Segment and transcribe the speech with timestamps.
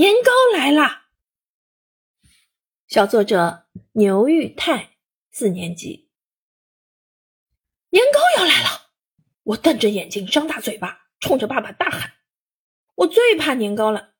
[0.00, 1.10] 年糕来啦！
[2.88, 4.96] 小作者牛玉泰，
[5.30, 6.08] 四年级。
[7.90, 8.92] 年糕要来了！
[9.42, 12.14] 我瞪着眼睛，张大嘴巴，冲着爸爸大喊
[12.96, 14.14] ：“我最怕年糕了！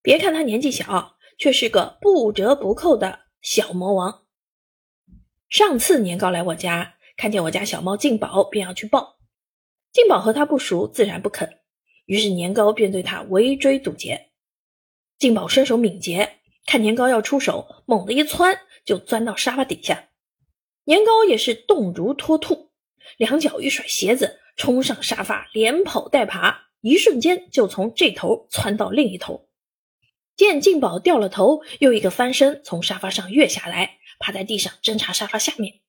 [0.00, 4.26] 别看他年纪小，却是个不折不扣的小魔王。”
[5.50, 9.18] 上次年糕来我家，看见我家小猫静宝，便要去抱。
[9.92, 11.60] 静宝和他不熟，自然不肯。
[12.06, 14.27] 于是年糕便对他围追堵截。
[15.18, 20.10] 静宝身手敏捷，看年糕要出手，猛地一窜，就钻到沙发底下。
[20.84, 22.70] 年糕也是动如脱兔，
[23.16, 29.48] 两脚一甩鞋子，冲上沙发，连跑带爬，一瞬间就从这头窜到另一头。
[30.36, 35.80] 见静宝掉了头，又一个翻身从沙发上跃下来，趴在地上侦查沙发下面。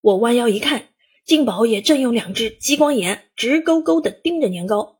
[0.00, 0.88] 我弯腰一看，
[1.24, 4.98] 静宝也正用两只激光眼直勾勾地盯着年糕。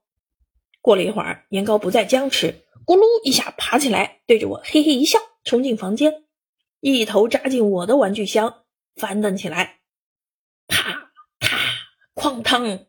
[0.81, 6.25] 过了一会儿，年糕不再僵持，咕噜一下爬起来，对着我嘿嘿一笑，冲进房间，
[6.81, 8.65] 一头扎进我的玩具箱，
[8.97, 9.81] 翻腾起来，
[10.67, 11.59] 啪啪
[12.15, 12.87] 哐当。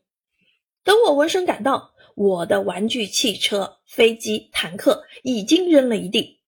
[0.83, 6.41] 等我闻声赶到，我的玩具汽车、飞机、坦克已经扔了一地。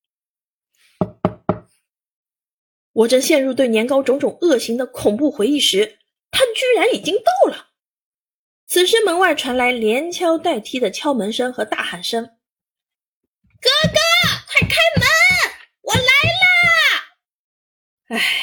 [2.91, 5.99] 我正陷入对年糕种种恶行的恐怖回忆时，
[6.31, 7.67] 他居然已经到了。
[8.67, 12.37] 此时，门外传来连敲带踢的敲门声和大喊声
[13.61, 13.99] ：“哥哥，
[14.51, 15.03] 快开门，
[15.81, 16.45] 我来啦！”
[18.09, 18.34] 哎。